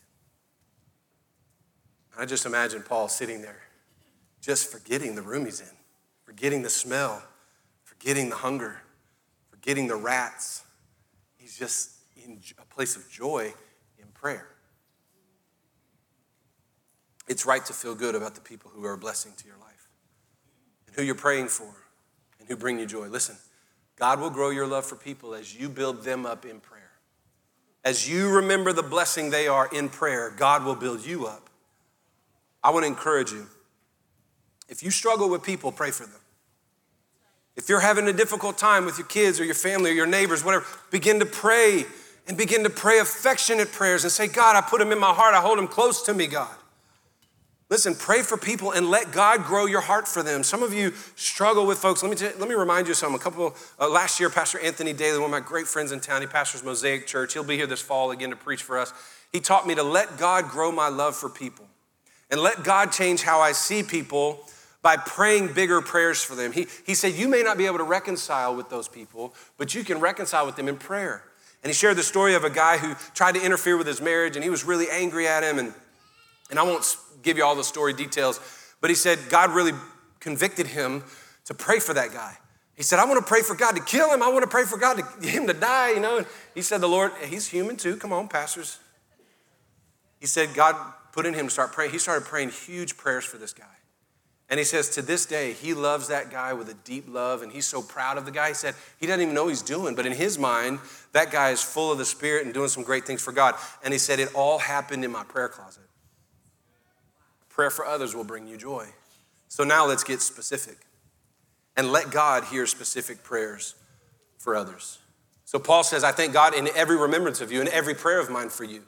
[2.17, 3.61] I just imagine Paul sitting there,
[4.41, 5.75] just forgetting the room he's in,
[6.23, 7.21] forgetting the smell,
[7.83, 8.81] forgetting the hunger,
[9.49, 10.63] forgetting the rats.
[11.37, 13.53] He's just in a place of joy
[13.99, 14.47] in prayer.
[17.27, 19.89] It's right to feel good about the people who are a blessing to your life
[20.87, 21.73] and who you're praying for
[22.39, 23.07] and who bring you joy.
[23.07, 23.35] Listen,
[23.97, 26.91] God will grow your love for people as you build them up in prayer.
[27.83, 31.44] As you remember the blessing they are in prayer, God will build you up
[32.65, 33.45] I want to encourage you.
[34.67, 36.19] If you struggle with people, pray for them.
[37.55, 40.43] If you're having a difficult time with your kids or your family or your neighbors,
[40.43, 41.85] whatever, begin to pray
[42.27, 45.35] and begin to pray affectionate prayers and say, God, I put them in my heart.
[45.35, 46.55] I hold them close to me, God.
[47.69, 50.41] Listen, pray for people and let God grow your heart for them.
[50.41, 52.01] Some of you struggle with folks.
[52.01, 53.19] Let me, let me remind you something.
[53.19, 56.21] A couple, uh, last year, Pastor Anthony Daly, one of my great friends in town,
[56.21, 57.33] he pastors Mosaic Church.
[57.33, 58.91] He'll be here this fall again to preach for us.
[59.31, 61.67] He taught me to let God grow my love for people
[62.31, 64.39] and let God change how I see people
[64.81, 66.51] by praying bigger prayers for them.
[66.51, 69.83] He, he said, You may not be able to reconcile with those people, but you
[69.83, 71.23] can reconcile with them in prayer.
[71.63, 74.35] And he shared the story of a guy who tried to interfere with his marriage
[74.35, 75.57] and he was really angry at him.
[75.57, 75.73] And,
[76.51, 78.39] and I won't give you all the story details,
[78.81, 79.71] but he said God really
[80.19, 81.03] convicted him
[81.45, 82.37] to pray for that guy.
[82.75, 84.21] He said, I want to pray for God to kill him.
[84.21, 86.17] I want to pray for God to him to die, you know.
[86.17, 87.95] And he said, The Lord, he's human too.
[87.97, 88.79] Come on, pastors.
[90.19, 90.75] He said, God
[91.15, 91.91] put in him to start praying.
[91.91, 93.63] He started praying huge prayers for this guy.
[94.49, 97.51] And he says, to this day, he loves that guy with a deep love, and
[97.51, 98.49] he's so proud of the guy.
[98.49, 100.79] He said, he doesn't even know he's doing, but in his mind,
[101.13, 103.55] that guy is full of the Spirit and doing some great things for God.
[103.83, 105.83] And he said, it all happened in my prayer closet.
[107.49, 108.85] Prayer for others will bring you joy.
[109.47, 110.77] So now let's get specific
[111.77, 113.73] and let God hear specific prayers
[114.37, 114.99] for others.
[115.45, 118.29] So Paul says, I thank God in every remembrance of you, in every prayer of
[118.29, 118.83] mine for you.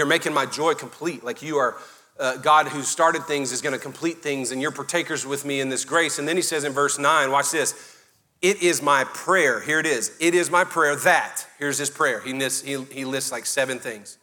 [0.00, 1.22] You're making my joy complete.
[1.22, 1.76] Like you are,
[2.18, 5.60] uh, God who started things is going to complete things, and you're partakers with me
[5.60, 6.18] in this grace.
[6.18, 7.98] And then he says in verse 9, watch this.
[8.40, 9.60] It is my prayer.
[9.60, 10.16] Here it is.
[10.18, 12.20] It is my prayer that, here's his prayer.
[12.20, 14.16] He lists, he, he lists like seven things.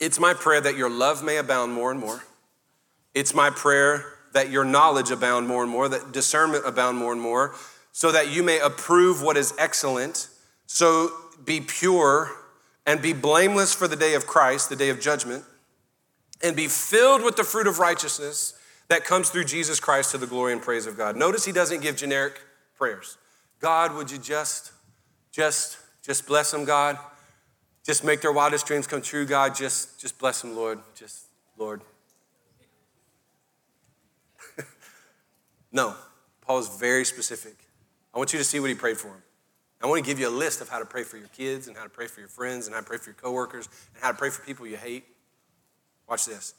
[0.00, 2.24] It's my prayer that your love may abound more and more.
[3.14, 7.20] It's my prayer that your knowledge abound more and more, that discernment abound more and
[7.20, 7.54] more,
[7.92, 10.26] so that you may approve what is excellent.
[10.66, 11.12] So
[11.44, 12.32] be pure
[12.86, 15.44] and be blameless for the day of Christ, the day of judgment,
[16.42, 18.54] and be filled with the fruit of righteousness
[18.88, 21.16] that comes through Jesus Christ to the glory and praise of God.
[21.16, 22.40] Notice he doesn't give generic
[22.76, 23.18] prayers.
[23.60, 24.70] God, would you just,
[25.32, 26.98] just, just bless them, God?
[27.84, 29.54] Just make their wildest dreams come true, God.
[29.54, 30.78] Just, just bless them, Lord.
[30.94, 31.82] Just, Lord.
[35.72, 35.94] no,
[36.42, 37.56] Paul is very specific.
[38.14, 39.22] I want you to see what he prayed for him.
[39.82, 41.76] I want to give you a list of how to pray for your kids and
[41.76, 44.10] how to pray for your friends and how to pray for your coworkers and how
[44.10, 45.04] to pray for people you hate.
[46.08, 46.54] Watch this.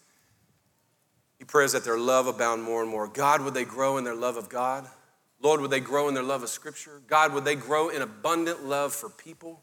[1.40, 3.08] He prays that their love abound more and more.
[3.08, 4.88] God, would they grow in their love of God?
[5.42, 7.02] Lord, would they grow in their love of Scripture?
[7.08, 9.62] God, would they grow in abundant love for people?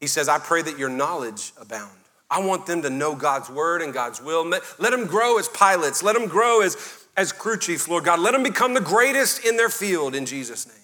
[0.00, 1.90] He says, I pray that your knowledge abound.
[2.30, 4.44] I want them to know God's word and God's will.
[4.44, 6.02] Let them grow as pilots.
[6.02, 6.76] Let them grow as,
[7.16, 8.18] as crew chiefs, Lord God.
[8.18, 10.76] Let them become the greatest in their field in Jesus' name.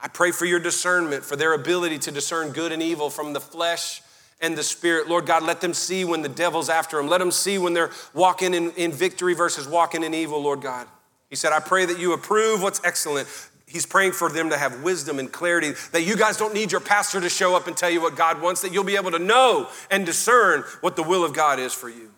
[0.00, 3.40] I pray for your discernment, for their ability to discern good and evil from the
[3.40, 4.02] flesh
[4.40, 5.08] and the spirit.
[5.08, 7.08] Lord God, let them see when the devil's after them.
[7.08, 10.86] Let them see when they're walking in, in victory versus walking in evil, Lord God.
[11.28, 13.28] He said, I pray that you approve what's excellent.
[13.66, 16.80] He's praying for them to have wisdom and clarity, that you guys don't need your
[16.80, 19.18] pastor to show up and tell you what God wants, that you'll be able to
[19.18, 22.10] know and discern what the will of God is for you.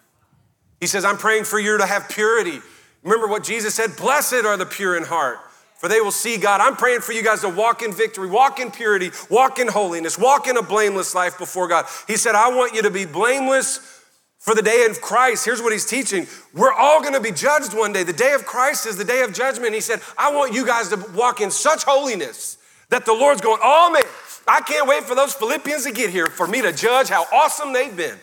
[0.78, 2.60] He says, I'm praying for you to have purity.
[3.02, 5.38] Remember what Jesus said Blessed are the pure in heart,
[5.80, 6.60] for they will see God.
[6.60, 10.18] I'm praying for you guys to walk in victory, walk in purity, walk in holiness,
[10.18, 11.86] walk in a blameless life before God.
[12.06, 14.02] He said, I want you to be blameless
[14.38, 15.46] for the day of Christ.
[15.46, 16.26] Here's what he's teaching.
[16.52, 18.02] We're all to be judged one day.
[18.02, 19.74] The day of Christ is the day of judgment.
[19.74, 22.58] He said, I want you guys to walk in such holiness
[22.90, 24.02] that the Lord's going, oh man,
[24.46, 27.72] I can't wait for those Philippians to get here for me to judge how awesome
[27.72, 28.18] they've been.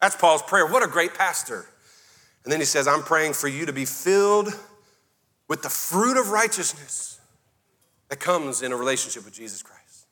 [0.00, 0.66] That's Paul's prayer.
[0.66, 1.66] What a great pastor.
[2.44, 4.48] And then he says, I'm praying for you to be filled
[5.54, 7.20] with the fruit of righteousness
[8.08, 10.08] that comes in a relationship with Jesus Christ.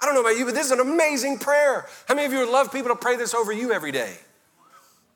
[0.00, 1.88] I don't know about you, but this is an amazing prayer.
[2.06, 4.14] How many of you would love people to pray this over you every day?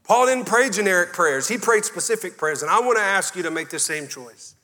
[0.02, 2.62] Paul didn't pray generic prayers, he prayed specific prayers.
[2.62, 4.56] And I want to ask you to make the same choice.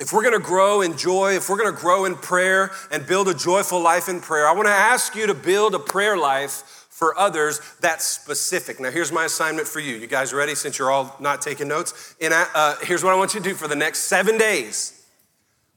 [0.00, 3.34] If we're gonna grow in joy, if we're gonna grow in prayer and build a
[3.34, 7.60] joyful life in prayer, I wanna ask you to build a prayer life for others
[7.80, 8.80] that's specific.
[8.80, 9.94] Now, here's my assignment for you.
[9.94, 12.16] You guys ready since you're all not taking notes?
[12.20, 15.06] And uh, here's what I want you to do for the next seven days.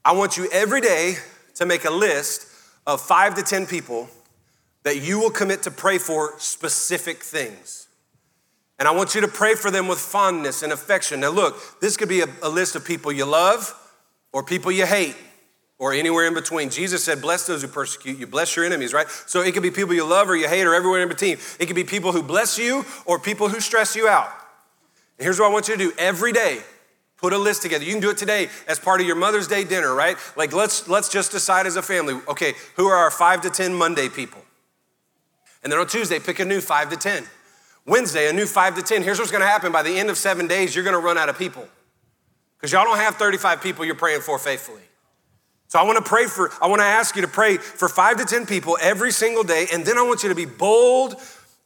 [0.04, 1.14] I want you every day
[1.54, 2.48] to make a list
[2.88, 4.10] of five to 10 people
[4.82, 7.86] that you will commit to pray for specific things.
[8.80, 11.20] And I want you to pray for them with fondness and affection.
[11.20, 13.72] Now, look, this could be a, a list of people you love
[14.32, 15.14] or people you hate
[15.82, 16.70] or anywhere in between.
[16.70, 19.08] Jesus said, Bless those who persecute you, bless your enemies, right?
[19.26, 21.38] So it could be people you love or you hate or everywhere in between.
[21.58, 24.28] It could be people who bless you or people who stress you out.
[25.18, 26.60] And here's what I want you to do every day.
[27.16, 27.84] Put a list together.
[27.84, 30.16] You can do it today as part of your Mother's Day dinner, right?
[30.36, 33.74] Like let's let's just decide as a family, okay, who are our 5 to 10
[33.74, 34.40] Monday people?
[35.64, 37.24] And then on Tuesday, pick a new 5 to 10.
[37.86, 39.02] Wednesday, a new 5 to 10.
[39.02, 41.18] Here's what's going to happen by the end of 7 days, you're going to run
[41.18, 41.66] out of people.
[42.60, 44.82] Cuz y'all don't have 35 people you're praying for faithfully.
[45.72, 48.18] So I want to pray for, I want to ask you to pray for five
[48.18, 49.68] to 10 people every single day.
[49.72, 51.14] And then I want you to be bold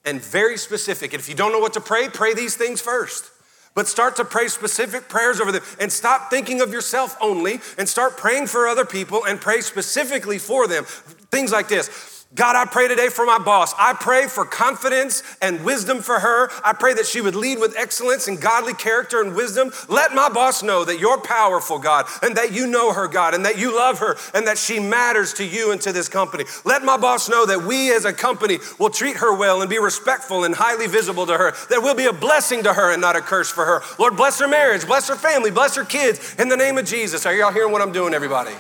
[0.05, 1.12] and very specific.
[1.12, 3.29] And if you don't know what to pray, pray these things first.
[3.75, 7.88] But start to pray specific prayers over them and stop thinking of yourself only and
[7.88, 10.85] start praying for other people and pray specifically for them.
[10.85, 13.73] Things like this God, I pray today for my boss.
[13.79, 16.51] I pray for confidence and wisdom for her.
[16.65, 19.73] I pray that she would lead with excellence and godly character and wisdom.
[19.89, 23.47] Let my boss know that you're powerful, God, and that you know her, God, and
[23.47, 26.45] that you love her, and that she matters to you and to this company.
[26.65, 29.79] Let my boss know that we as a company will treat her well and be
[29.79, 33.17] respectful and highly visible to her, that we'll be a blessing to her and not
[33.17, 33.83] a curse for her.
[33.99, 37.25] Lord, bless her marriage, bless her family, bless her kids in the name of Jesus.
[37.25, 38.53] Are y'all hearing what I'm doing, everybody?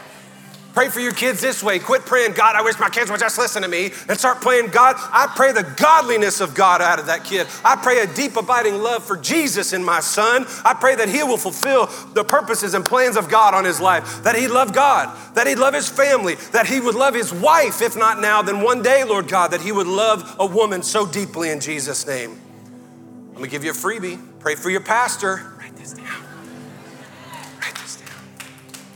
[0.76, 1.78] Pray for your kids this way.
[1.78, 3.92] Quit praying, God, I wish my kids would just listen to me.
[4.10, 7.46] And start praying, God, I pray the godliness of God out of that kid.
[7.64, 10.44] I pray a deep, abiding love for Jesus in my son.
[10.66, 14.22] I pray that he will fulfill the purposes and plans of God on his life,
[14.24, 17.80] that he'd love God, that he'd love his family, that he would love his wife,
[17.80, 21.06] if not now, then one day, Lord God, that he would love a woman so
[21.06, 22.38] deeply in Jesus' name.
[23.30, 24.20] I'm gonna give you a freebie.
[24.40, 25.54] Pray for your pastor.
[25.58, 26.25] Write this down.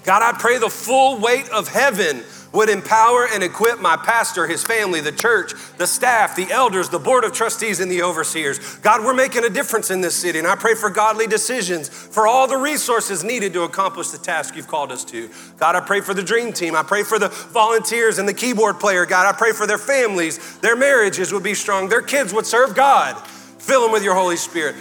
[0.05, 4.65] God, I pray the full weight of heaven would empower and equip my pastor, his
[4.65, 8.59] family, the church, the staff, the elders, the board of trustees, and the overseers.
[8.79, 12.27] God, we're making a difference in this city, and I pray for godly decisions, for
[12.27, 15.31] all the resources needed to accomplish the task you've called us to.
[15.59, 16.75] God, I pray for the dream team.
[16.75, 19.07] I pray for the volunteers and the keyboard player.
[19.07, 22.75] God, I pray for their families, their marriages would be strong, their kids would serve
[22.75, 23.17] God.
[23.59, 24.75] Fill them with your Holy Spirit.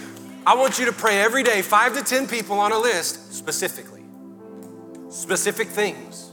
[0.46, 3.89] I want you to pray every day, five to 10 people on a list specifically
[5.10, 6.32] specific things.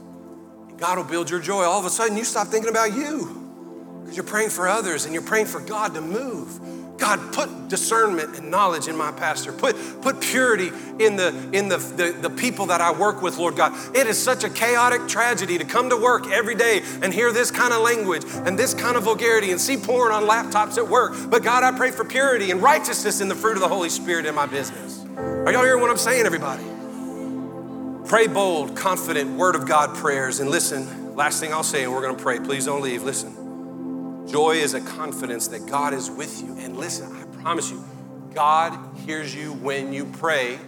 [0.78, 1.64] God will build your joy.
[1.64, 5.12] All of a sudden, you stop thinking about you because you're praying for others and
[5.12, 6.60] you're praying for God to move.
[6.98, 9.52] God, put discernment and knowledge in my pastor.
[9.52, 13.54] Put, put purity in, the, in the, the, the people that I work with, Lord
[13.54, 13.72] God.
[13.94, 17.52] It is such a chaotic tragedy to come to work every day and hear this
[17.52, 21.14] kind of language and this kind of vulgarity and see porn on laptops at work.
[21.30, 24.26] But God, I pray for purity and righteousness in the fruit of the Holy Spirit
[24.26, 25.04] in my business.
[25.16, 26.64] Are y'all hearing what I'm saying, everybody?
[28.08, 30.40] Pray bold, confident, word of God prayers.
[30.40, 32.40] And listen, last thing I'll say, and we're gonna pray.
[32.40, 33.02] Please don't leave.
[33.02, 34.26] Listen.
[34.26, 36.56] Joy is a confidence that God is with you.
[36.58, 37.84] And listen, I promise you,
[38.34, 40.58] God hears you when you pray,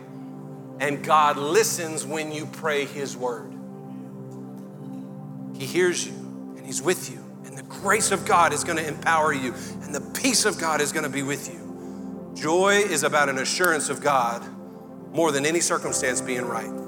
[0.81, 3.51] and God listens when you pray His word.
[5.57, 6.13] He hears you,
[6.59, 7.25] and He's with you.
[7.47, 10.93] And the grace of God is gonna empower you, and the peace of God is
[10.93, 12.33] gonna be with you.
[12.35, 14.45] Joy is about an assurance of God
[15.15, 16.80] more than any circumstance being right.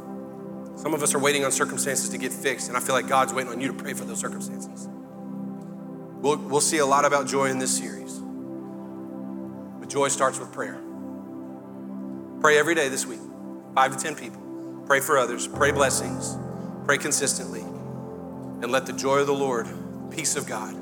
[0.83, 3.33] Some of us are waiting on circumstances to get fixed, and I feel like God's
[3.33, 4.89] waiting on you to pray for those circumstances.
[4.89, 8.19] We'll, we'll see a lot about joy in this series.
[9.79, 10.81] But joy starts with prayer.
[12.41, 13.21] Pray every day this week,
[13.77, 14.43] five to 10 people.
[14.85, 16.37] Pray for others, pray blessings,
[16.85, 19.69] pray consistently, and let the joy of the Lord,
[20.11, 20.75] peace of God,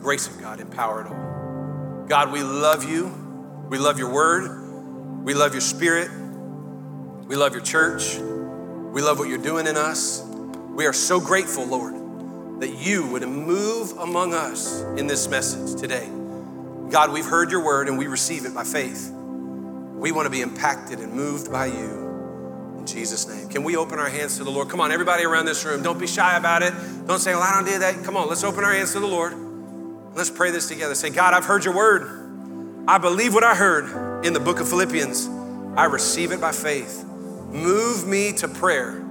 [0.00, 2.04] grace of God empower it all.
[2.08, 3.06] God, we love you.
[3.70, 5.24] We love your word.
[5.24, 6.10] We love your spirit.
[7.26, 8.18] We love your church.
[8.92, 10.22] We love what you're doing in us.
[10.22, 16.08] We are so grateful, Lord, that you would move among us in this message today.
[16.90, 19.12] God, we've heard your word and we receive it by faith.
[19.12, 23.48] We want to be impacted and moved by you in Jesus' name.
[23.48, 24.68] Can we open our hands to the Lord?
[24.68, 26.72] Come on, everybody around this room, don't be shy about it.
[27.06, 28.04] Don't say, well, I don't do that.
[28.04, 29.34] Come on, let's open our hands to the Lord.
[30.14, 30.94] Let's pray this together.
[30.94, 32.84] Say, God, I've heard your word.
[32.88, 35.28] I believe what I heard in the book of Philippians.
[35.76, 37.04] I receive it by faith.
[37.48, 39.04] Move me to prayer.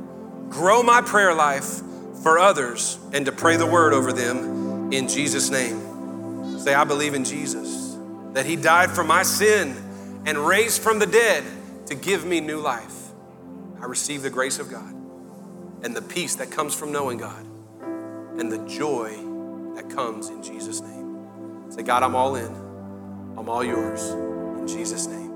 [0.49, 1.81] Grow my prayer life
[2.23, 6.59] for others and to pray the word over them in Jesus' name.
[6.59, 7.97] Say, I believe in Jesus,
[8.33, 9.75] that he died for my sin
[10.25, 11.43] and raised from the dead
[11.87, 12.93] to give me new life.
[13.81, 14.93] I receive the grace of God
[15.83, 17.45] and the peace that comes from knowing God
[18.39, 19.11] and the joy
[19.75, 21.71] that comes in Jesus' name.
[21.71, 22.53] Say, God, I'm all in.
[23.37, 24.01] I'm all yours.
[24.09, 25.26] In Jesus' name.